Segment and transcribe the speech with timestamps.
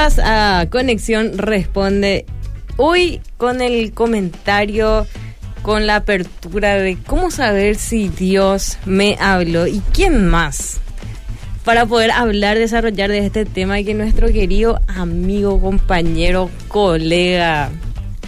[0.00, 2.24] A Conexión Responde.
[2.78, 5.06] Hoy con el comentario,
[5.60, 10.80] con la apertura de cómo saber si Dios me habló y quién más
[11.66, 17.70] para poder hablar, desarrollar de este tema que nuestro querido amigo, compañero, colega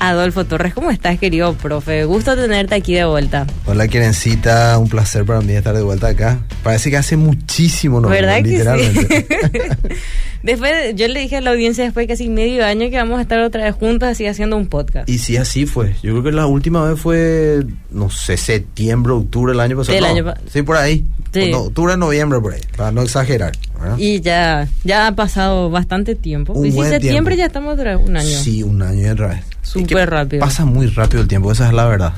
[0.08, 0.74] Adolfo Torres.
[0.74, 2.04] ¿Cómo estás, querido profe?
[2.04, 3.46] Gusto tenerte aquí de vuelta.
[3.66, 4.76] Hola, Querencita.
[4.78, 6.40] Un placer para mí estar de vuelta acá.
[6.64, 8.08] Parece que hace muchísimo, ¿no?
[8.08, 9.06] ¿Verdad Literalmente.
[9.06, 9.26] que
[9.60, 9.96] sí?
[10.42, 13.22] después, yo le dije a la audiencia después de casi medio año que vamos a
[13.22, 15.08] estar otra vez juntos así haciendo un podcast.
[15.08, 15.94] y sí, así fue.
[16.02, 19.94] Yo creo que la última vez fue, no sé, septiembre, octubre del año pasado.
[19.94, 21.04] Del No, año pa- Sí, por ahí.
[21.32, 21.50] Sí.
[21.52, 22.60] No, octubre, noviembre, por ahí.
[22.76, 23.52] Para no exagerar.
[23.82, 23.98] ¿Verdad?
[23.98, 26.52] Y ya, ya ha pasado bastante tiempo.
[26.54, 27.30] Un y si septiembre tiempo.
[27.34, 28.28] ya estamos otra vez un año.
[28.28, 29.44] Sí, un año y otra vez.
[29.62, 30.40] Súper Es que rápido.
[30.40, 32.12] Pasa muy rápido el tiempo, esa es la verdad.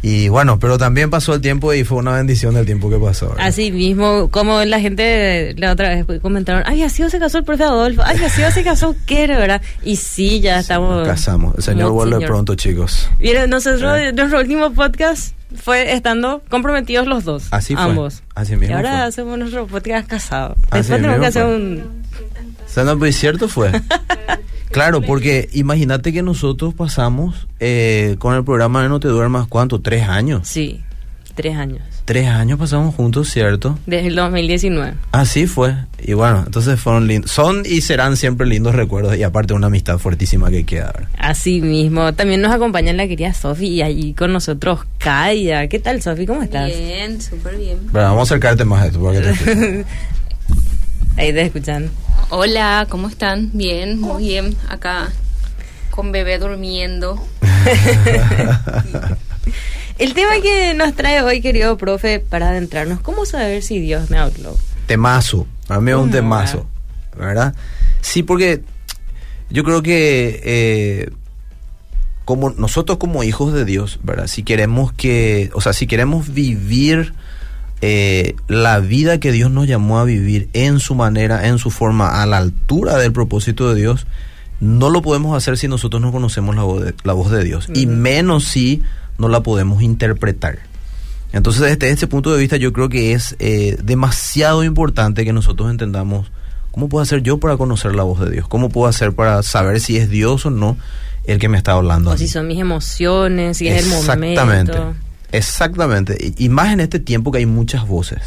[0.00, 3.30] Y bueno, pero también pasó el tiempo y fue una bendición el tiempo que pasó.
[3.30, 3.46] ¿verdad?
[3.46, 7.64] Así mismo, como la gente la otra vez comentaron, ay, así se casó el profe
[7.64, 9.60] Adolfo, ay, así se casó Kere, ¿verdad?
[9.82, 10.98] Y sí, ya Sí, estamos...
[11.00, 11.54] nos casamos.
[11.56, 12.28] El Señor vuelve señor.
[12.30, 13.08] pronto, chicos.
[13.18, 14.12] Miren, nosotros, Eh.
[14.12, 17.48] nuestro último podcast fue estando comprometidos los dos.
[17.50, 17.82] Así fue.
[17.82, 18.22] Ambos.
[18.36, 19.00] Así mismo Y ahora fue.
[19.08, 20.56] hacemos nuestro podcast casado.
[20.70, 21.54] Así Después tenemos que hacer fue.
[21.56, 22.98] un...
[23.00, 23.72] Pues cierto fue.
[24.70, 29.80] claro, porque imagínate que nosotros pasamos eh, con el programa de No Te Duermas, ¿cuánto?
[29.80, 30.46] ¿Tres años?
[30.48, 30.80] Sí,
[31.34, 31.80] tres años.
[32.04, 33.78] Tres años pasamos juntos, ¿cierto?
[33.84, 34.94] Desde el 2019.
[35.12, 35.74] Así fue.
[36.02, 37.30] Y bueno, entonces fueron lindos.
[37.30, 40.86] Son y serán siempre lindos recuerdos y aparte una amistad fuertísima que queda.
[40.86, 41.08] ¿verdad?
[41.18, 42.14] Así mismo.
[42.14, 45.68] También nos acompaña la querida Sofi y ahí con nosotros Kaya.
[45.68, 46.24] ¿Qué tal, Sofi?
[46.24, 46.68] ¿Cómo estás?
[46.74, 47.76] Bien, súper bien.
[47.92, 48.98] Pero vamos a acercarte más a esto.
[49.00, 49.84] Porque te-
[51.18, 51.90] Ahí te escuchan.
[52.30, 53.50] Hola, ¿cómo están?
[53.54, 54.54] Bien, muy bien.
[54.68, 55.08] Acá
[55.90, 57.20] con bebé durmiendo.
[59.98, 64.18] El tema que nos trae hoy, querido profe, para adentrarnos, ¿cómo saber si Dios me
[64.18, 64.56] habló?
[64.86, 65.46] temazo.
[65.68, 66.66] A mí es un ¿Cómo, temazo.
[67.16, 67.54] ¿Verdad?
[68.00, 68.62] Sí, porque
[69.50, 71.10] yo creo que eh,
[72.24, 74.28] como nosotros como hijos de Dios, ¿verdad?
[74.28, 77.14] Si queremos que, o sea, si queremos vivir
[77.80, 82.22] eh, la vida que Dios nos llamó a vivir en su manera, en su forma,
[82.22, 84.06] a la altura del propósito de Dios,
[84.60, 87.68] no lo podemos hacer si nosotros no conocemos la voz de, la voz de Dios.
[87.74, 88.82] Y menos si
[89.18, 90.58] no la podemos interpretar.
[91.32, 95.70] Entonces, desde este punto de vista, yo creo que es eh, demasiado importante que nosotros
[95.70, 96.30] entendamos
[96.70, 99.80] cómo puedo hacer yo para conocer la voz de Dios, cómo puedo hacer para saber
[99.80, 100.76] si es Dios o no
[101.24, 102.10] el que me está hablando.
[102.10, 104.24] a O si son mis emociones, si es el momento.
[104.24, 105.07] Exactamente.
[106.18, 108.20] Y, y más en este tiempo que hay muchas voces.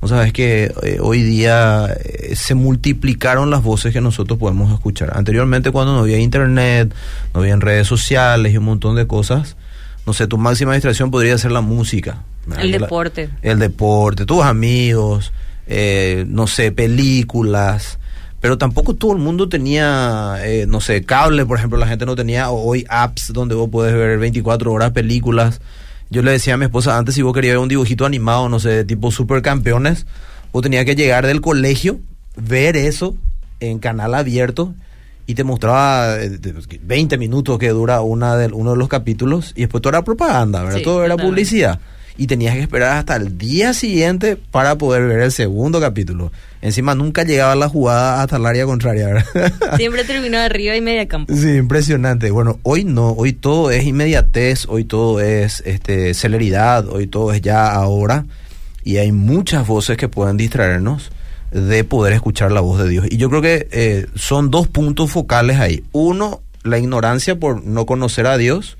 [0.00, 5.12] O sabes que eh, hoy día eh, se multiplicaron las voces que nosotros podemos escuchar.
[5.16, 6.92] Anteriormente cuando no había internet,
[7.32, 9.56] no había redes sociales y un montón de cosas,
[10.04, 12.22] no sé, tu máxima distracción podría ser la música.
[12.46, 12.64] ¿verdad?
[12.64, 13.30] El La- deporte.
[13.42, 15.32] el deporte, tus amigos,
[15.68, 17.98] eh, no sé, películas.
[18.40, 22.16] Pero tampoco todo el mundo tenía, eh, no sé, cable, por ejemplo, la gente no
[22.16, 25.60] tenía hoy apps donde vos puedes ver 24 horas películas.
[26.12, 28.60] Yo le decía a mi esposa antes, si vos querías ver un dibujito animado, no
[28.60, 30.06] sé, tipo supercampeones,
[30.52, 32.00] vos tenías que llegar del colegio,
[32.36, 33.16] ver eso
[33.60, 34.74] en canal abierto
[35.26, 39.52] y te mostraba eh, de- 20 minutos que dura una de, uno de los capítulos
[39.56, 40.78] y después todo era propaganda, ¿verdad?
[40.78, 41.80] Sí, todo era publicidad
[42.18, 46.30] y tenías que esperar hasta el día siguiente para poder ver el segundo capítulo.
[46.62, 49.52] Encima nunca llegaba la jugada hasta el área contraria, ¿verdad?
[49.76, 51.34] Siempre terminó arriba y media campo.
[51.34, 52.30] Sí, impresionante.
[52.30, 57.42] Bueno, hoy no, hoy todo es inmediatez, hoy todo es este celeridad, hoy todo es
[57.42, 58.24] ya ahora
[58.84, 61.10] y hay muchas voces que pueden distraernos
[61.50, 63.06] de poder escuchar la voz de Dios.
[63.10, 65.84] Y yo creo que eh, son dos puntos focales ahí.
[65.92, 68.78] Uno, la ignorancia por no conocer a Dios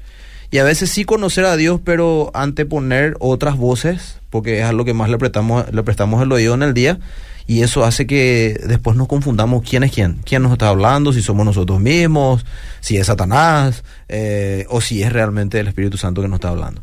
[0.53, 4.87] y a veces sí conocer a Dios, pero anteponer otras voces, porque es a lo
[4.87, 6.99] que más le prestamos, le prestamos el oído en el día,
[7.47, 11.21] y eso hace que después nos confundamos quién es quién, quién nos está hablando, si
[11.21, 12.47] somos nosotros mismos,
[12.81, 16.81] si es Satanás, eh, o si es realmente el Espíritu Santo que nos está hablando.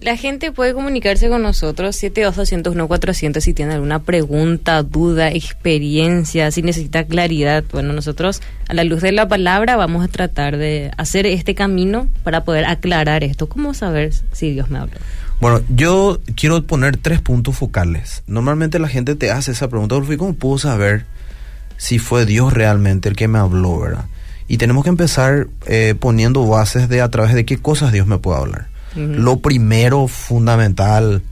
[0.00, 7.04] La gente puede comunicarse con nosotros 7200 si tiene alguna pregunta, duda, experiencia, si necesita
[7.04, 7.64] claridad.
[7.70, 12.08] Bueno, nosotros a la luz de la palabra vamos a tratar de hacer este camino
[12.24, 13.46] para poder aclarar esto.
[13.50, 14.96] ¿Cómo saber si Dios me habló?
[15.38, 18.22] Bueno, yo quiero poner tres puntos focales.
[18.26, 21.04] Normalmente la gente te hace esa pregunta, "Adolfo, ¿y ¿cómo puedo saber
[21.76, 24.06] si fue Dios realmente el que me habló, verdad?
[24.48, 28.16] Y tenemos que empezar eh, poniendo bases de a través de qué cosas Dios me
[28.16, 28.69] puede hablar.
[28.96, 31.22] Lo primero, fundamental,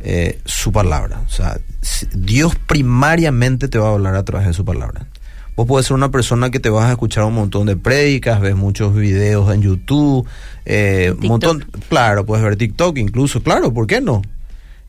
[0.00, 1.22] eh, su palabra.
[1.26, 1.58] O sea,
[2.12, 5.06] Dios primariamente te va a hablar a través de su palabra.
[5.54, 8.56] Vos puedes ser una persona que te vas a escuchar un montón de prédicas, ves
[8.56, 10.26] muchos videos en YouTube,
[10.64, 14.22] eh, un montón, claro, puedes ver TikTok incluso, claro, ¿por qué no?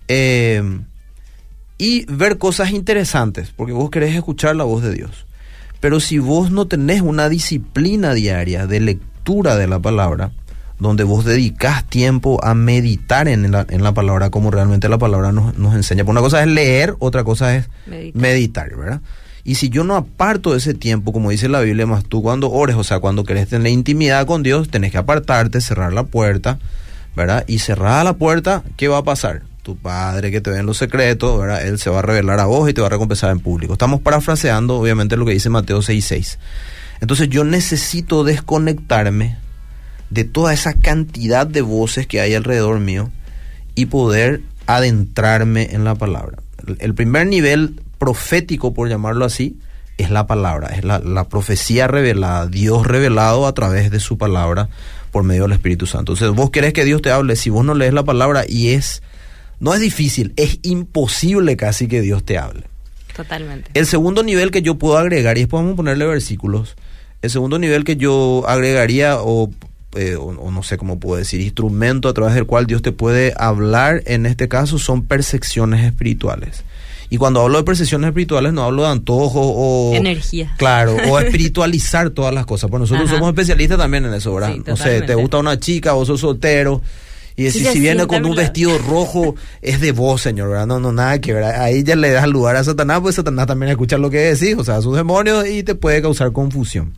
[0.08, 0.64] Eh,
[1.78, 5.26] y ver cosas interesantes, porque vos querés escuchar la voz de Dios.
[5.82, 10.32] Pero si vos no tenés una disciplina diaria de lectura de la palabra,
[10.80, 15.32] donde vos dedicás tiempo a meditar en la, en la palabra como realmente la palabra
[15.32, 16.04] nos, nos enseña.
[16.04, 18.22] Pues una cosa es leer, otra cosa es Meditar.
[18.22, 19.02] meditar, ¿verdad?
[19.46, 22.78] Y si yo no aparto ese tiempo, como dice la Biblia, más tú cuando ores,
[22.78, 26.60] o sea, cuando querés tener intimidad con Dios, tenés que apartarte, cerrar la puerta,
[27.16, 27.44] ¿verdad?
[27.48, 29.42] Y cerrada la puerta, ¿qué va a pasar?
[29.62, 31.66] Tu padre que te ve en los secretos, ¿verdad?
[31.66, 33.74] Él se va a revelar a vos y te va a recompensar en público.
[33.74, 36.38] Estamos parafraseando, obviamente, lo que dice Mateo 6.6.
[37.02, 39.38] Entonces yo necesito desconectarme
[40.14, 43.10] de toda esa cantidad de voces que hay alrededor mío
[43.76, 46.38] y poder adentrarme en la palabra.
[46.80, 49.58] El- primer nivel profético, por llamarlo así,
[49.98, 54.70] es la palabra, es la, la profecía revelada, Dios revelado a través de su palabra
[55.12, 56.14] por medio del Espíritu Santo.
[56.14, 59.02] Entonces, vos querés que Dios te hable, si vos no lees la palabra y es,
[59.60, 62.64] no es difícil, es imposible casi que Dios te hable.
[63.16, 63.70] Totalmente.
[63.74, 66.76] El segundo nivel que yo puedo agregar, y después vamos a ponerle versículos,
[67.22, 69.52] el segundo nivel que yo agregaría, o,
[69.96, 72.92] eh, o- o no sé cómo puedo decir, instrumento a través del cual Dios te
[72.92, 76.64] puede hablar, en este caso son percepciones espirituales.
[77.10, 79.92] Y cuando hablo de percepciones espirituales no hablo de antojos o...
[79.94, 80.56] Energía.
[80.58, 82.70] Claro, o espiritualizar todas las cosas.
[82.72, 83.16] Pues nosotros Ajá.
[83.18, 84.54] somos especialistas también en eso, ¿verdad?
[84.56, 86.82] Sí, no sé, te gusta una chica, vos sos soltero.
[87.36, 90.68] Y Sí, si viene con un vestido rojo, es de vos, señor, ¿verdad?
[90.68, 91.44] No, no, nada que ver.
[91.44, 94.64] Ahí ya le das lugar a Satanás, pues Satanás también escucha lo que decís, o
[94.64, 96.94] sea, sus demonios, y te puede causar confusión.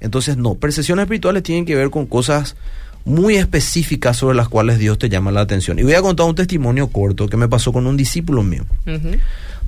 [0.00, 2.56] Entonces, no, percepciones espirituales tienen que ver con cosas
[3.04, 5.78] muy específicas sobre las cuales Dios te llama la atención.
[5.78, 8.64] Y voy a contar un testimonio corto que me pasó con un discípulo mío.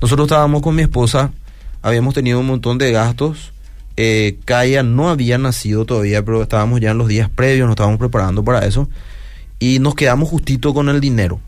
[0.01, 1.31] Nosotros estábamos con mi esposa,
[1.81, 3.51] habíamos tenido un montón de gastos.
[3.97, 7.99] Eh, Kaya no había nacido todavía, pero estábamos ya en los días previos, nos estábamos
[7.99, 8.87] preparando para eso.
[9.59, 11.39] Y nos quedamos justito con el dinero.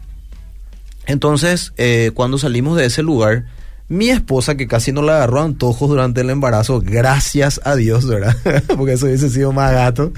[1.05, 3.45] Entonces, eh, cuando salimos de ese lugar,
[3.93, 8.35] mi esposa, que casi no le agarró antojos durante el embarazo, gracias a Dios, ¿verdad?
[8.77, 10.11] Porque eso hubiese sido más gato.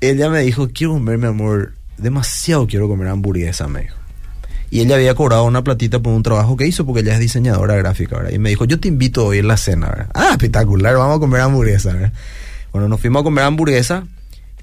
[0.00, 3.96] Ella me dijo, quiero comer, mi amor, demasiado quiero comer hamburguesa, me dijo.
[4.70, 7.74] Y ella había cobrado una platita por un trabajo que hizo porque ella es diseñadora
[7.76, 8.32] gráfica, ¿verdad?
[8.32, 10.10] Y me dijo, yo te invito hoy en la cena, ¿verdad?
[10.14, 12.12] Ah, espectacular, vamos a comer hamburguesa, ¿verdad?
[12.72, 14.04] Bueno, nos fuimos a comer hamburguesa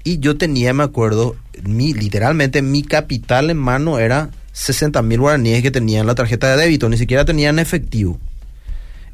[0.04, 1.34] y yo tenía, me acuerdo,
[1.64, 6.48] mi, literalmente mi capital en mano era 60 mil guaraníes que tenía en la tarjeta
[6.48, 8.20] de débito, ni siquiera tenía en efectivo.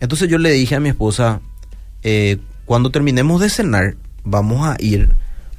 [0.03, 1.41] Entonces yo le dije a mi esposa,
[2.03, 3.95] eh, cuando terminemos de cenar,
[4.25, 5.11] vamos a ir,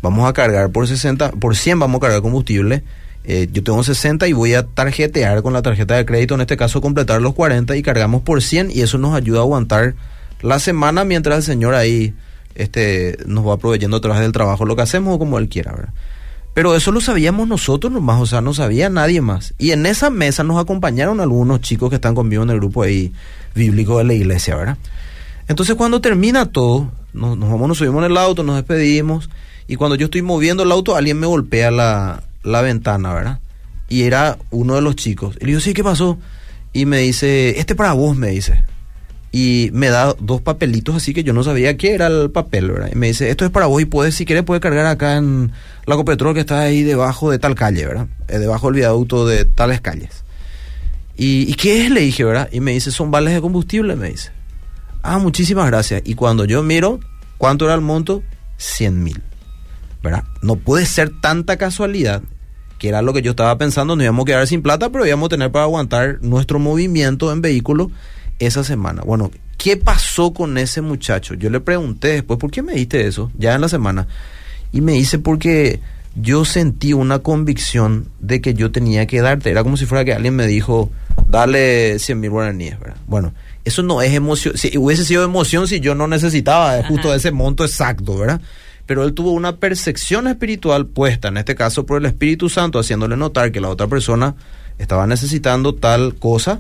[0.02, 2.84] vamos a cargar por 60, por 100 vamos a cargar combustible.
[3.24, 6.58] Eh, yo tengo 60 y voy a tarjetear con la tarjeta de crédito, en este
[6.58, 9.96] caso completar los 40 y cargamos por 100 y eso nos ayuda a aguantar
[10.42, 12.14] la semana mientras el señor ahí
[12.56, 15.72] este, nos va proveyendo a través del trabajo lo que hacemos o como él quiera,
[15.72, 15.94] ¿verdad?
[16.54, 19.56] Pero eso lo sabíamos nosotros nomás, o sea, no sabía nadie más.
[19.58, 23.12] Y en esa mesa nos acompañaron algunos chicos que están conmigo en el grupo ahí
[23.56, 24.78] bíblico de la iglesia, ¿verdad?
[25.48, 29.30] Entonces cuando termina todo, nos, vamos, nos subimos en el auto, nos despedimos,
[29.68, 33.40] y cuando yo estoy moviendo el auto, alguien me golpea la, la ventana, ¿verdad?
[33.90, 35.36] Y era uno de los chicos.
[35.38, 36.20] Y le digo, sí, ¿qué pasó?
[36.72, 38.64] Y me dice, este para vos, me dice.
[39.36, 42.92] Y me da dos papelitos así que yo no sabía qué era el papel, ¿verdad?
[42.94, 45.52] Y me dice, esto es para vos y puedes, si quieres, puedes cargar acá en
[45.88, 48.08] la Copetrol que está ahí debajo de tal calle, ¿verdad?
[48.28, 50.24] Eh, debajo del viaducto de tales calles.
[51.18, 51.92] ¿Y, ¿Y qué es?
[51.92, 52.48] Le dije, ¿verdad?
[52.52, 54.30] Y me dice, son vales de combustible, me dice.
[55.02, 56.04] Ah, muchísimas gracias.
[56.06, 57.00] Y cuando yo miro,
[57.40, 58.22] ¿cuánto era el monto?
[58.58, 59.20] 100 mil.
[60.04, 60.26] ¿Verdad?
[60.44, 62.22] No puede ser tanta casualidad
[62.84, 65.28] que era lo que yo estaba pensando, nos íbamos a quedar sin plata, pero íbamos
[65.28, 67.90] a tener para aguantar nuestro movimiento en vehículo
[68.46, 69.02] esa semana.
[69.04, 71.34] Bueno, ¿qué pasó con ese muchacho?
[71.34, 73.32] Yo le pregunté después, ¿por qué me diste eso?
[73.38, 74.08] Ya en la semana.
[74.72, 75.80] Y me dice porque
[76.16, 79.50] yo sentí una convicción de que yo tenía que darte.
[79.50, 80.92] Era como si fuera que alguien me dijo,
[81.30, 82.98] dale 100 mil guaraníes, ¿verdad?
[83.08, 83.34] Bueno,
[83.66, 84.58] eso no es emoción.
[84.58, 86.88] Si hubiese sido emoción si yo no necesitaba Ajá.
[86.88, 88.42] justo ese monto exacto, ¿verdad?
[88.86, 93.16] Pero él tuvo una percepción espiritual puesta, en este caso por el Espíritu Santo, haciéndole
[93.16, 94.36] notar que la otra persona
[94.78, 96.60] estaba necesitando tal cosa.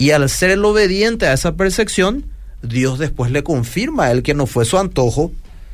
[0.00, 2.24] Y al ser el obediente a esa percepción,
[2.62, 5.30] Dios después le confirma a él que no fue su antojo,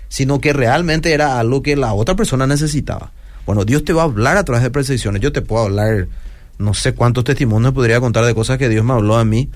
[0.09, 3.13] sino que realmente era algo que la otra persona necesitaba.
[3.47, 5.23] Bueno, Dios te va a hablar a través de percepciones.
[5.23, 6.09] Yo te puedo hablar,
[6.59, 9.49] no sé cuántos testimonios podría contar de cosas que Dios me habló a mí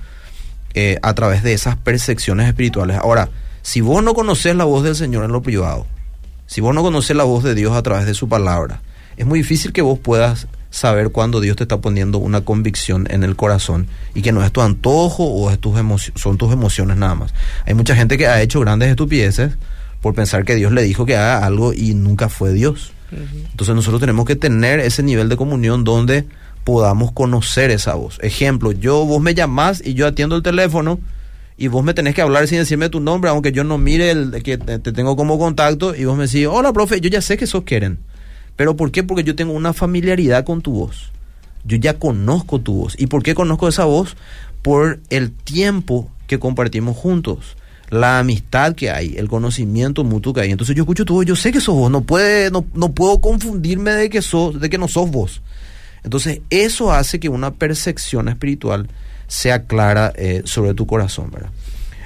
[0.73, 2.95] eh, a través de esas percepciones espirituales.
[2.95, 3.27] Ahora,
[3.63, 5.85] si vos no conoces la voz del Señor en lo privado,
[6.47, 8.81] si vos no conoces la voz de Dios a través de su palabra,
[9.17, 13.23] es muy difícil que vos puedas saber cuando Dios te está poniendo una convicción en
[13.23, 15.75] el corazón y que no es tu antojo o es tus
[16.15, 17.33] son tus emociones nada más.
[17.65, 19.57] Hay mucha gente que ha hecho grandes estupideces
[20.01, 22.93] por pensar que Dios le dijo que haga algo y nunca fue Dios.
[23.11, 26.25] Entonces nosotros tenemos que tener ese nivel de comunión donde
[26.63, 28.17] podamos conocer esa voz.
[28.21, 30.99] Ejemplo, yo vos me llamás y yo atiendo el teléfono
[31.57, 34.41] y vos me tenés que hablar sin decirme tu nombre, aunque yo no mire el
[34.43, 37.45] que te tengo como contacto y vos me decís, hola profe, yo ya sé que
[37.45, 37.99] sos quieren.
[38.61, 39.01] ¿Pero por qué?
[39.01, 41.11] Porque yo tengo una familiaridad con tu voz.
[41.65, 42.93] Yo ya conozco tu voz.
[42.99, 44.15] ¿Y por qué conozco esa voz?
[44.61, 47.57] Por el tiempo que compartimos juntos,
[47.89, 50.51] la amistad que hay, el conocimiento mutuo que hay.
[50.51, 53.19] Entonces yo escucho tu voz, yo sé que sos vos, no, puede, no, no puedo
[53.19, 55.41] confundirme de que, sos, de que no sos vos.
[56.03, 58.89] Entonces eso hace que una percepción espiritual
[59.25, 61.49] sea clara eh, sobre tu corazón, ¿verdad?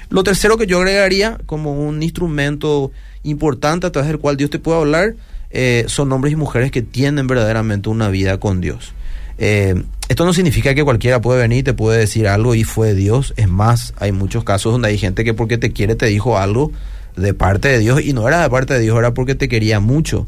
[0.08, 2.92] Lo tercero que yo agregaría como un instrumento
[3.24, 5.16] importante a través del cual Dios te puede hablar
[5.50, 8.92] eh, son hombres y mujeres que tienen verdaderamente una vida con Dios.
[9.38, 12.94] Eh, esto no significa que cualquiera puede venir y te puede decir algo y fue
[12.94, 13.34] Dios.
[13.36, 16.72] Es más, hay muchos casos donde hay gente que porque te quiere te dijo algo
[17.16, 19.80] de parte de Dios y no era de parte de Dios, era porque te quería
[19.80, 20.26] mucho.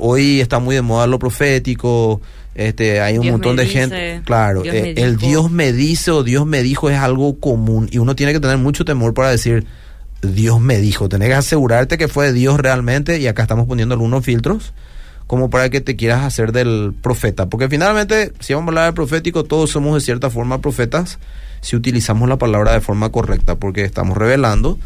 [0.00, 2.20] hoy está muy de moda lo profético,
[2.54, 6.62] este, hay un montón de gente, claro, eh, el Dios me dice o Dios me
[6.62, 9.64] dijo es algo común y uno tiene que tener mucho temor para decir
[10.22, 14.24] Dios me dijo, tenés que asegurarte que fue Dios realmente y acá estamos poniendo algunos
[14.24, 14.72] filtros
[15.26, 18.92] como para que te quieras hacer del profeta, porque finalmente si vamos a hablar de
[18.94, 21.18] profético todos somos de cierta forma profetas
[21.60, 24.78] si utilizamos la palabra de forma correcta, porque estamos revelando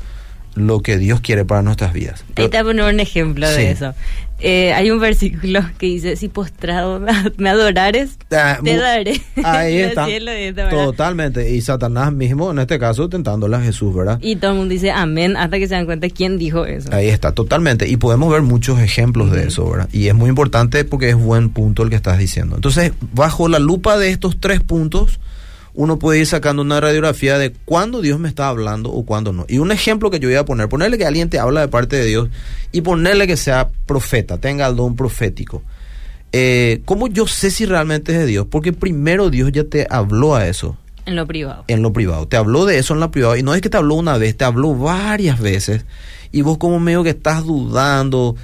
[0.57, 2.25] lo que Dios quiere para nuestras vidas.
[2.35, 3.95] Ahí te voy a poner un ejemplo de eso.
[4.39, 7.01] Eh, hay un versículo que dice, si postrado
[7.39, 9.21] me adorares, ah, te daré.
[9.43, 10.07] Ahí está.
[10.69, 11.51] Totalmente.
[11.51, 14.19] Y Satanás mismo, en este caso, tentándole a Jesús, ¿verdad?
[14.21, 16.91] Y todo el mundo dice amén hasta que se dan cuenta quién dijo eso.
[16.93, 17.89] Ahí está, totalmente.
[17.89, 19.89] Y podemos ver muchos ejemplos de eso, ¿verdad?
[19.93, 22.57] Y es muy importante porque es buen punto el que estás diciendo.
[22.57, 25.19] Entonces, bajo la lupa de estos tres puntos,
[25.77, 29.45] uno puede ir sacando una radiografía de cuándo Dios me está hablando o cuándo no.
[29.47, 31.97] Y un ejemplo que yo voy a poner, ponerle que alguien te habla de parte
[31.97, 32.29] de Dios
[32.73, 35.63] y ponerle que sea profeta, tenga el don profético.
[36.33, 38.47] Eh, ¿Cómo yo sé si realmente es de Dios?
[38.51, 40.77] Porque primero Dios ya te habló a eso.
[41.05, 41.65] En lo privado.
[41.69, 42.27] En lo privado.
[42.27, 43.37] Te habló de eso en lo privado.
[43.37, 45.85] Y no es que te habló una vez, te habló varias veces.
[46.33, 48.35] Y vos como medio que estás dudando,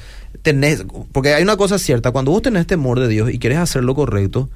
[0.42, 3.84] tenés, porque hay una cosa cierta, cuando vos tenés temor de Dios y quieres hacer
[3.84, 4.48] lo correcto,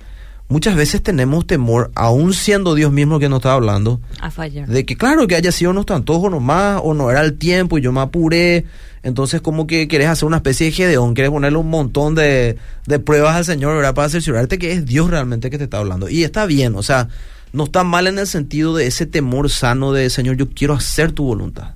[0.49, 4.69] muchas veces tenemos temor, aún siendo Dios mismo que nos está hablando, a fallar.
[4.69, 7.83] De que claro, que haya sido nuestro antojo nomás, o no era el tiempo y
[7.83, 8.65] yo me apuré.
[9.03, 12.99] Entonces como que quieres hacer una especie de gedeón, quieres ponerle un montón de, de
[12.99, 13.95] pruebas al Señor, ¿verdad?
[13.95, 16.09] Para cerciorarte que es Dios realmente que te está hablando.
[16.09, 17.09] Y está bien, o sea,
[17.53, 21.13] no está mal en el sentido de ese temor sano de, Señor, yo quiero hacer
[21.13, 21.75] tu voluntad.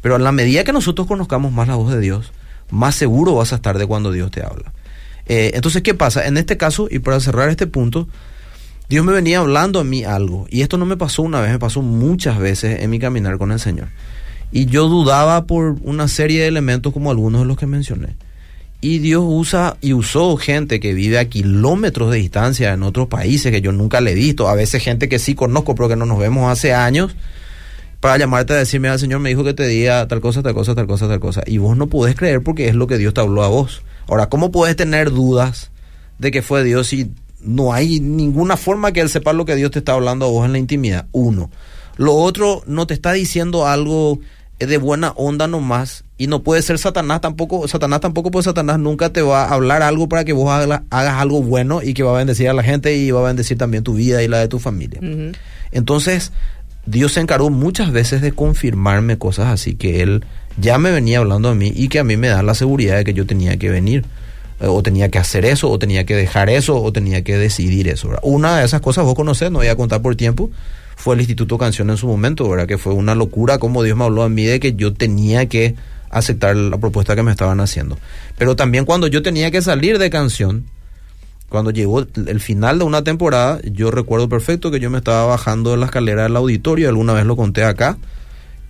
[0.00, 2.32] Pero a la medida que nosotros conozcamos más la voz de Dios,
[2.70, 4.72] más seguro vas a estar de cuando Dios te habla.
[5.26, 6.26] Eh, entonces, ¿qué pasa?
[6.26, 8.08] En este caso, y para cerrar este punto,
[8.88, 10.46] Dios me venía hablando a mí algo.
[10.50, 13.52] Y esto no me pasó una vez, me pasó muchas veces en mi caminar con
[13.52, 13.88] el Señor.
[14.52, 18.16] Y yo dudaba por una serie de elementos como algunos de los que mencioné.
[18.80, 23.50] Y Dios usa y usó gente que vive a kilómetros de distancia en otros países
[23.50, 24.46] que yo nunca le he visto.
[24.46, 27.16] A veces gente que sí conozco, pero que no nos vemos hace años.
[28.00, 30.74] Para llamarte a decirme, al Señor me dijo que te diga tal cosa, tal cosa,
[30.74, 31.42] tal cosa, tal cosa.
[31.46, 33.82] Y vos no podés creer porque es lo que Dios te habló a vos.
[34.08, 35.70] Ahora, ¿cómo puedes tener dudas
[36.18, 39.70] de que fue Dios si no hay ninguna forma que Él sepa lo que Dios
[39.70, 41.06] te está hablando a vos en la intimidad?
[41.12, 41.50] Uno.
[41.96, 44.18] Lo otro, no te está diciendo algo
[44.58, 49.12] de buena onda nomás y no puede ser Satanás tampoco, Satanás tampoco, pues Satanás nunca
[49.12, 52.18] te va a hablar algo para que vos hagas, algo bueno y que va a
[52.18, 54.58] bendecir a la gente y va a bendecir también tu vida y la de tu
[54.58, 55.00] familia.
[55.72, 56.32] Entonces,
[56.86, 60.24] Dios se encargó muchas veces de confirmarme cosas así que Él
[60.56, 63.04] ya me venía hablando a mí y que a mí me da la seguridad de
[63.04, 64.04] que yo tenía que venir
[64.60, 67.88] eh, o tenía que hacer eso, o tenía que dejar eso, o tenía que decidir
[67.88, 68.10] eso.
[68.22, 70.50] Una de esas cosas vos conocés, no voy a contar por tiempo,
[70.96, 72.66] fue el Instituto Canción en su momento, ¿verdad?
[72.66, 75.74] Que fue una locura como Dios me habló a mí de que yo tenía que
[76.10, 77.98] aceptar la propuesta que me estaban haciendo.
[78.38, 80.66] Pero también cuando yo tenía que salir de canción,
[81.48, 85.72] cuando llegó el final de una temporada, yo recuerdo perfecto que yo me estaba bajando
[85.72, 87.98] de la escalera del auditorio, alguna vez lo conté acá,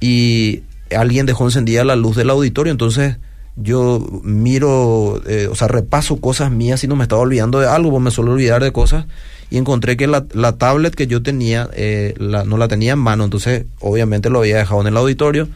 [0.00, 3.17] y alguien dejó encendida la luz del auditorio, entonces
[3.57, 8.00] yo miro, eh, o sea, repaso cosas mías y no me estaba olvidando de algo,
[8.00, 9.07] me suelo olvidar de cosas
[9.50, 12.99] y encontré que la, la tablet que yo tenía eh, la, no la tenía en
[12.99, 15.49] mano, entonces obviamente lo había dejado en el auditorio,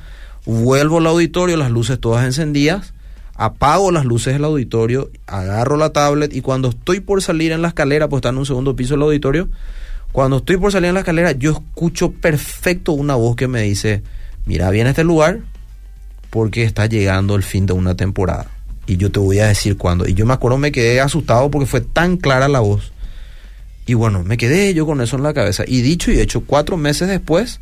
[0.46, 2.94] vuelvo al auditorio, las luces todas encendidas,
[3.34, 7.68] apago las luces del auditorio, agarro la tablet y cuando estoy por salir en la
[7.68, 9.48] escalera, pues está en un segundo piso del auditorio,
[10.12, 14.02] cuando estoy por salir en la escalera, yo escucho perfecto una voz que me dice,
[14.48, 15.40] mira bien este lugar
[16.30, 18.46] porque está llegando el fin de una temporada.
[18.86, 20.08] Y yo te voy a decir cuándo.
[20.08, 22.92] Y yo me acuerdo, me quedé asustado porque fue tan clara la voz.
[23.86, 25.64] Y bueno, me quedé yo con eso en la cabeza.
[25.66, 27.60] Y dicho y hecho, cuatro meses después,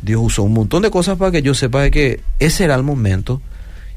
[0.00, 2.82] Dios usó un montón de cosas para que yo sepa de que ese era el
[2.82, 3.42] momento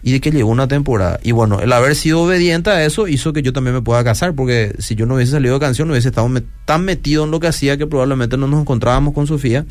[0.03, 1.19] y de que llegó una temporada.
[1.23, 4.33] Y bueno, el haber sido obediente a eso hizo que yo también me pueda casar,
[4.33, 6.29] porque si yo no hubiese salido de canción, no hubiese estado
[6.65, 9.65] tan metido en lo que hacía que probablemente no nos encontrábamos con Sofía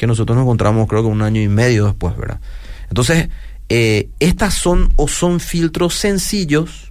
[0.00, 2.40] que nosotros nos encontramos creo que un año y medio después, ¿verdad?
[2.88, 3.28] Entonces,
[3.68, 6.90] eh, estas son o son filtros sencillos,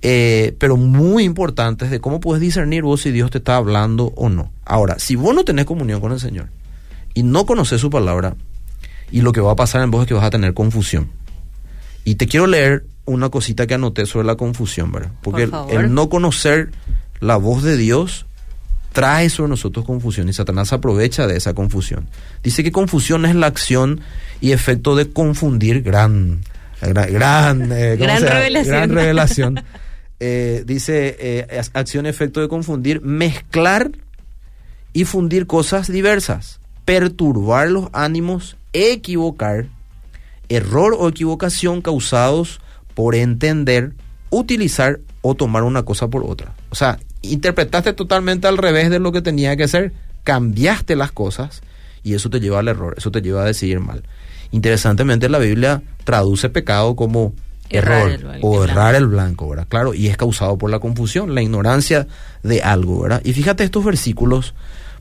[0.00, 4.30] eh, pero muy importantes de cómo puedes discernir vos si Dios te está hablando o
[4.30, 4.50] no.
[4.64, 6.48] Ahora, si vos no tenés comunión con el Señor
[7.12, 8.34] y no conoces su palabra,
[9.10, 11.10] y lo que va a pasar en vos es que vas a tener confusión.
[12.02, 15.12] Y te quiero leer una cosita que anoté sobre la confusión, ¿verdad?
[15.20, 16.70] Porque Por el, el no conocer
[17.20, 18.25] la voz de Dios
[18.96, 22.08] trae sobre nosotros confusión y Satanás aprovecha de esa confusión.
[22.42, 24.00] Dice que confusión es la acción
[24.40, 26.40] y efecto de confundir gran,
[26.80, 28.74] gran, gran, eh, ¿cómo Gran revelación.
[28.74, 29.64] Gran revelación.
[30.18, 33.90] Eh, dice eh, acción efecto de confundir, mezclar
[34.94, 39.66] y fundir cosas diversas, perturbar los ánimos, equivocar,
[40.48, 42.62] error o equivocación causados
[42.94, 43.92] por entender,
[44.30, 46.54] utilizar o tomar una cosa por otra.
[46.70, 49.92] O sea, interpretaste totalmente al revés de lo que tenía que ser,
[50.24, 51.62] cambiaste las cosas
[52.02, 54.02] y eso te lleva al error, eso te lleva a decidir mal.
[54.52, 57.34] Interesantemente la Biblia traduce pecado como
[57.68, 59.66] Errar error el o errar el blanco, ¿verdad?
[59.68, 62.06] Claro, y es causado por la confusión, la ignorancia
[62.42, 63.20] de algo, ¿verdad?
[63.24, 64.54] Y fíjate estos versículos,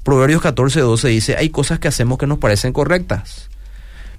[0.03, 3.49] Proverbios 14, 12 dice, hay cosas que hacemos que nos parecen correctas,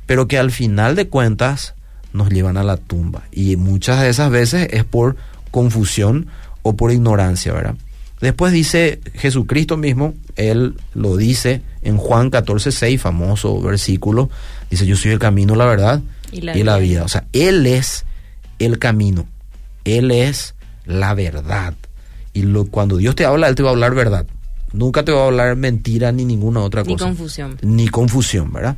[0.07, 1.75] pero que al final de cuentas
[2.13, 3.23] nos llevan a la tumba.
[3.31, 5.17] Y muchas de esas veces es por
[5.51, 6.29] confusión
[6.63, 7.77] o por ignorancia, ¿verdad?
[8.21, 14.31] Después dice Jesucristo mismo, él lo dice en Juan 14, 6, famoso versículo,
[14.71, 16.01] dice, yo soy el camino, la verdad
[16.33, 16.79] Y y la vida.
[16.79, 17.05] vida.
[17.05, 18.05] O sea, Él es
[18.59, 19.27] el camino,
[19.85, 20.55] Él es
[20.87, 21.75] la verdad.
[22.33, 24.27] Y lo, cuando Dios te habla, Él te va a hablar verdad.
[24.73, 27.05] Nunca te va a hablar mentira ni ninguna otra Ni cosa.
[27.07, 27.59] confusión.
[27.63, 28.77] Ni confusión, ¿verdad?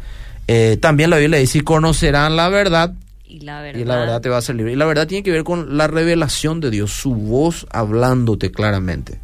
[0.49, 2.93] Eh, también la Biblia dice, conocerán la verdad
[3.27, 3.81] Y la verdad.
[3.81, 4.73] y la verdad te va a hacer libre.
[4.73, 9.19] Y la verdad tiene que ver con la revelación de Dios, su voz hablándote claramente.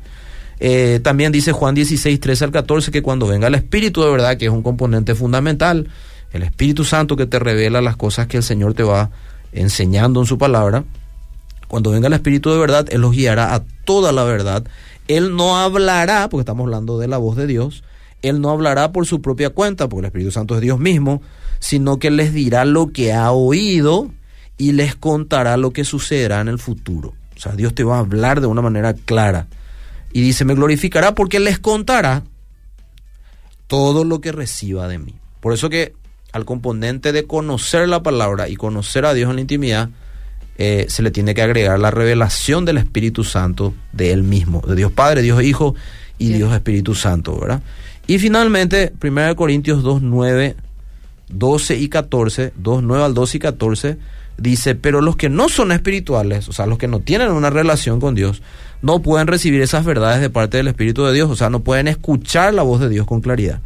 [0.61, 4.37] Eh, también dice Juan 16, 13 al 14 que cuando venga el Espíritu de verdad,
[4.37, 5.89] que es un componente fundamental,
[6.33, 9.11] el Espíritu Santo que te revela las cosas que el Señor te va
[9.53, 10.85] enseñando en su palabra,
[11.69, 14.65] cuando venga el Espíritu de verdad, Él los guiará a toda la verdad.
[15.09, 17.85] Él no hablará, porque estamos hablando de la voz de Dios,
[18.23, 21.23] Él no hablará por su propia cuenta, porque el Espíritu Santo es Dios mismo,
[21.59, 24.11] sino que les dirá lo que ha oído
[24.57, 27.15] y les contará lo que sucederá en el futuro.
[27.37, 29.47] O sea, Dios te va a hablar de una manera clara.
[30.15, 32.23] Y dice, me glorificará porque les contará
[33.67, 35.15] todo lo que reciba de mí.
[35.41, 35.93] Por eso que
[36.33, 39.91] al componente de conocer la palabra y conocer a Dios en la intimidad,
[40.57, 44.77] eh, se le tiene que agregar la revelación del Espíritu Santo de Él mismo, de
[44.77, 45.75] Dios Padre, Dios Hijo
[46.17, 46.35] y Sí.
[46.35, 47.61] Dios Espíritu Santo, ¿verdad?
[48.07, 50.55] Y finalmente, 1 Corintios 2, 9,
[51.29, 53.99] 12 y 14, 2, 9 al 12 y 14,
[54.37, 58.01] dice, pero los que no son espirituales, o sea, los que no tienen una relación
[58.01, 58.43] con Dios,
[58.83, 61.89] no pueden recibir esas verdades de parte del Espíritu de Dios, o sea, no pueden
[61.89, 63.61] escuchar la voz de Dios con claridad.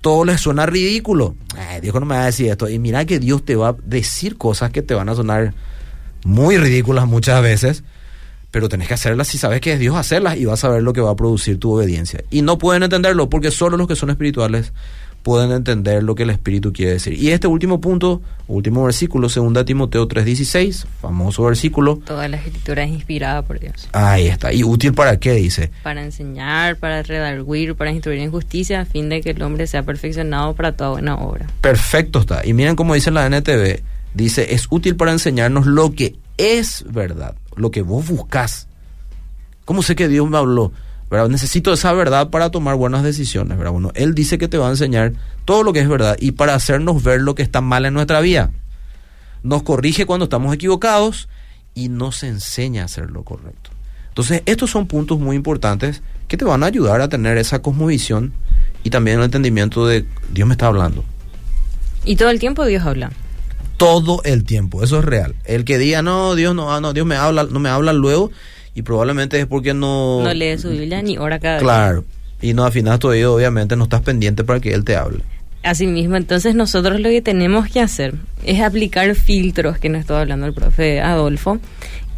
[0.00, 1.34] Todo les suena ridículo.
[1.80, 2.68] Dios no me va a decir esto.
[2.68, 5.54] Y mira que Dios te va a decir cosas que te van a sonar
[6.26, 7.84] muy ridículas muchas veces,
[8.50, 10.92] pero tenés que hacerlas si sabes que es Dios hacerlas y vas a ver lo
[10.92, 12.22] que va a producir tu obediencia.
[12.30, 14.74] Y no pueden entenderlo porque solo los que son espirituales
[15.24, 17.14] pueden entender lo que el Espíritu quiere decir.
[17.14, 22.90] Y este último punto, último versículo, 2 Timoteo 3:16, famoso versículo, Toda la escritura es
[22.90, 23.88] inspirada por Dios.
[23.92, 24.52] ahí está.
[24.52, 25.32] ¿Y útil para qué?
[25.32, 25.70] Dice.
[25.82, 29.82] Para enseñar, para redarguir, para instruir en justicia, a fin de que el hombre sea
[29.82, 31.46] perfeccionado para toda buena obra.
[31.62, 32.46] Perfecto está.
[32.46, 33.80] Y miren cómo dice la NTV,
[34.12, 38.68] dice, es útil para enseñarnos lo que es verdad, lo que vos buscás.
[39.64, 40.70] ¿Cómo sé que Dios me habló?
[41.14, 41.28] ¿Verdad?
[41.28, 43.56] Necesito esa verdad para tomar buenas decisiones.
[43.56, 43.72] ¿verdad?
[43.72, 45.12] Bueno, Él dice que te va a enseñar
[45.44, 48.20] todo lo que es verdad y para hacernos ver lo que está mal en nuestra
[48.20, 48.50] vida.
[49.42, 51.28] Nos corrige cuando estamos equivocados
[51.74, 53.70] y nos enseña a hacer lo correcto.
[54.08, 58.32] Entonces, estos son puntos muy importantes que te van a ayudar a tener esa cosmovisión
[58.82, 61.04] y también el entendimiento de Dios me está hablando
[62.04, 63.10] Y todo el tiempo Dios habla.
[63.76, 65.34] todo el tiempo, eso es real.
[65.44, 68.30] El que diga, no, Dios no, ah, no, Dios me habla, no me habla luego,
[68.74, 70.22] y probablemente es porque no...
[70.22, 71.64] No lee su Biblia ni ora cada día.
[71.64, 72.04] Claro.
[72.42, 75.20] Y no afinas tu oído, obviamente no estás pendiente para que Él te hable.
[75.62, 80.46] Asimismo, entonces nosotros lo que tenemos que hacer es aplicar filtros, que nos estaba hablando
[80.46, 81.58] el profe Adolfo,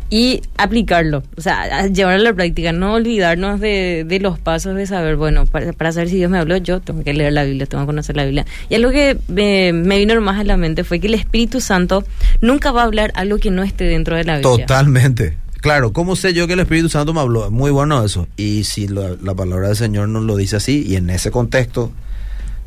[0.09, 4.87] y aplicarlo, o sea, llevarlo a la práctica, no olvidarnos de, de los pasos de
[4.87, 7.67] saber, bueno, para, para saber si Dios me habló, yo tengo que leer la Biblia,
[7.67, 8.47] tengo que conocer la Biblia.
[8.69, 12.05] Y algo que me, me vino más a la mente fue que el Espíritu Santo
[12.41, 14.67] nunca va a hablar algo que no esté dentro de la Biblia.
[14.67, 15.37] Totalmente.
[15.67, 17.51] Claro, ¿cómo sé yo que el Espíritu Santo me habló?
[17.51, 18.29] Muy bueno eso.
[18.37, 21.91] Y si la, la palabra del Señor nos lo dice así, y en ese contexto,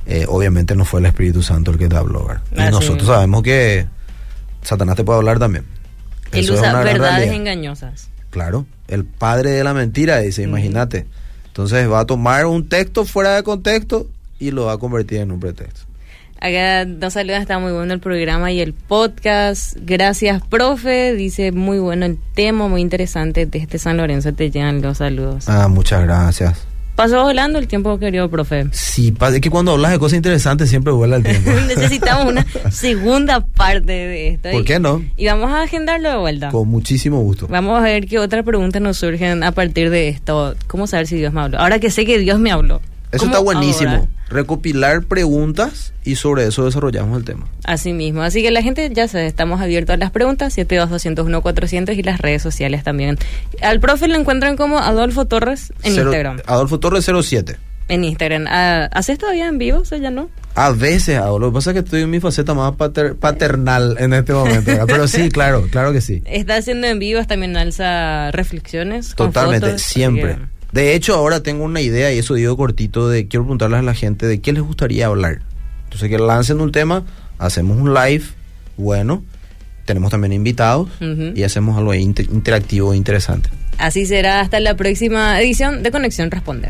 [0.05, 2.25] eh, obviamente no fue el Espíritu Santo el que te habló.
[2.25, 2.41] ¿verdad?
[2.51, 3.87] Y nosotros sabemos que
[4.63, 5.63] Satanás te puede hablar también.
[6.33, 8.09] Él Eso usa verdades engañosas.
[8.31, 11.07] Claro, el padre de la mentira, dice, imagínate.
[11.45, 14.07] Entonces va a tomar un texto fuera de contexto
[14.39, 15.85] y lo va a convertir en un pretexto.
[16.41, 19.75] Acá nos saluda, está muy bueno el programa y el podcast.
[19.81, 21.13] Gracias, profe.
[21.13, 23.45] Dice muy bueno el tema, muy interesante.
[23.45, 25.49] Desde San Lorenzo te llegan los saludos.
[25.49, 26.65] Ah, muchas gracias.
[26.95, 28.67] Pasó volando el tiempo, querido profe.
[28.71, 31.49] Sí, es que cuando hablas de cosas interesantes siempre vuela el tiempo.
[31.67, 34.51] Necesitamos una segunda parte de esto.
[34.51, 35.01] ¿Por Y- qué no?
[35.15, 36.49] Y vamos a agendarlo de vuelta.
[36.49, 37.47] Con muchísimo gusto.
[37.47, 40.55] Vamos a ver qué otras preguntas nos surgen a partir de esto.
[40.67, 41.59] ¿Cómo saber si Dios me habló?
[41.59, 42.81] Ahora que sé que Dios me habló.
[43.11, 43.89] Eso ¿cómo está buenísimo.
[43.91, 44.07] ahora?
[44.29, 47.47] Recopilar preguntas y sobre eso desarrollamos el tema.
[47.63, 48.21] Así mismo.
[48.21, 52.41] Así que la gente ya sabe, estamos abiertos a las preguntas, 72201 y las redes
[52.41, 53.17] sociales también.
[53.61, 56.41] Al profe lo encuentran como Adolfo Torres en Cero- Instagram.
[56.45, 57.57] Adolfo Torres 07.
[57.87, 58.45] En Instagram.
[58.47, 59.81] Ah, ¿Haces todavía en vivo?
[59.91, 60.29] ¿O ya no?
[60.53, 63.95] A veces hago, lo que pasa es que estoy en mi faceta más pater- paternal
[63.99, 64.71] en este momento.
[64.85, 66.21] Pero sí, claro, claro que sí.
[66.25, 69.15] Está haciendo en vivos, también alza reflexiones.
[69.15, 70.37] con Totalmente, fotos, siempre.
[70.71, 73.93] De hecho, ahora tengo una idea, y eso digo cortito, de quiero preguntarles a la
[73.95, 75.41] gente de qué les gustaría hablar.
[75.85, 77.03] Entonces, que lancen un tema,
[77.39, 78.23] hacemos un live,
[78.77, 79.23] bueno,
[79.85, 80.87] tenemos también invitados
[81.35, 83.49] y hacemos algo inter- interactivo e interesante.
[83.79, 86.69] Así será hasta la próxima edición de Conexión Responde.